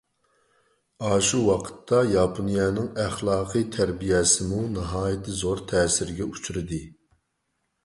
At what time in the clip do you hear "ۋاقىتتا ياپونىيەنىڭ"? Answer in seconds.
1.47-2.87